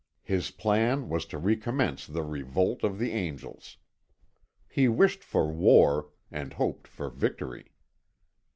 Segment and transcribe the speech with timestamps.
[0.23, 3.77] His plan was to recommence the revolt of the angels.
[4.67, 7.65] He wished for war, and hoped for victory.